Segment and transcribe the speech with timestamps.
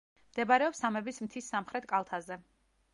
[0.29, 2.41] მდებარეობს სამების მთის სამხრეთ კალთაზე.